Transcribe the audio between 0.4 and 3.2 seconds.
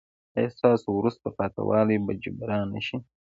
ستاسو وروسته پاتې والی به جبران نه شي؟